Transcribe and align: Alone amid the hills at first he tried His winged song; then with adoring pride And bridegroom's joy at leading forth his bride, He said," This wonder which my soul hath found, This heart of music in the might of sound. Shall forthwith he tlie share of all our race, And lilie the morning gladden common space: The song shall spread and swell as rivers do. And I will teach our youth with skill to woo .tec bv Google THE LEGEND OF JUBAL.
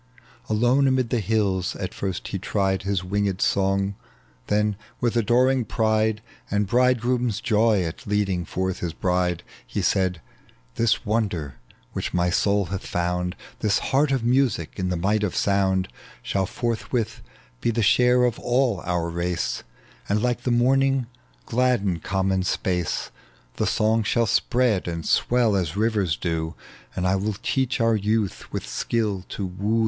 Alone 0.49 0.87
amid 0.87 1.11
the 1.11 1.19
hills 1.19 1.75
at 1.75 1.93
first 1.93 2.29
he 2.29 2.39
tried 2.39 2.81
His 2.81 3.03
winged 3.03 3.39
song; 3.39 3.93
then 4.47 4.75
with 4.99 5.15
adoring 5.15 5.63
pride 5.63 6.23
And 6.49 6.65
bridegroom's 6.65 7.39
joy 7.39 7.83
at 7.83 8.07
leading 8.07 8.43
forth 8.43 8.79
his 8.79 8.93
bride, 8.93 9.43
He 9.63 9.83
said," 9.83 10.19
This 10.77 11.05
wonder 11.05 11.59
which 11.93 12.15
my 12.15 12.31
soul 12.31 12.65
hath 12.73 12.83
found, 12.83 13.35
This 13.59 13.77
heart 13.77 14.11
of 14.11 14.23
music 14.23 14.71
in 14.79 14.89
the 14.89 14.97
might 14.97 15.21
of 15.21 15.35
sound. 15.35 15.87
Shall 16.23 16.47
forthwith 16.47 17.21
he 17.61 17.71
tlie 17.71 17.83
share 17.83 18.23
of 18.23 18.39
all 18.39 18.79
our 18.79 19.07
race, 19.07 19.61
And 20.09 20.19
lilie 20.19 20.39
the 20.41 20.49
morning 20.49 21.05
gladden 21.45 21.99
common 21.99 22.41
space: 22.41 23.11
The 23.57 23.67
song 23.67 24.01
shall 24.01 24.25
spread 24.25 24.87
and 24.87 25.05
swell 25.05 25.55
as 25.55 25.77
rivers 25.77 26.17
do. 26.17 26.55
And 26.95 27.05
I 27.07 27.15
will 27.17 27.35
teach 27.43 27.79
our 27.79 27.95
youth 27.95 28.51
with 28.51 28.65
skill 28.65 28.97
to 29.03 29.13
woo 29.13 29.19
.tec 29.19 29.19
bv 29.19 29.27
Google 29.29 29.37
THE 29.37 29.41
LEGEND 29.41 29.51
OF 29.51 29.65
JUBAL. 29.65 29.79